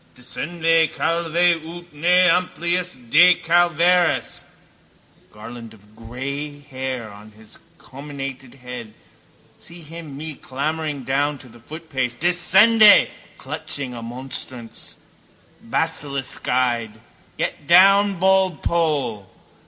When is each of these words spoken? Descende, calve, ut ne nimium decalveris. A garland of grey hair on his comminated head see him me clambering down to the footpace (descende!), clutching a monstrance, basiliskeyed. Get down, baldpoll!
Descende, 0.15 0.91
calve, 0.91 1.35
ut 1.63 1.93
ne 1.93 2.27
nimium 2.33 3.11
decalveris. 3.11 4.41
A 4.41 5.31
garland 5.31 5.75
of 5.75 5.95
grey 5.95 6.59
hair 6.61 7.11
on 7.11 7.29
his 7.33 7.59
comminated 7.77 8.55
head 8.55 8.95
see 9.59 9.81
him 9.83 10.17
me 10.17 10.33
clambering 10.33 11.03
down 11.03 11.37
to 11.37 11.47
the 11.47 11.59
footpace 11.59 12.15
(descende!), 12.17 13.09
clutching 13.37 13.93
a 13.93 14.01
monstrance, 14.01 14.95
basiliskeyed. 15.63 16.95
Get 17.37 17.67
down, 17.67 18.19
baldpoll! 18.19 19.27